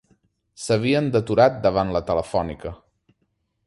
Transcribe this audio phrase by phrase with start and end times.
[0.63, 2.77] S'havien deturat davant la Telefònica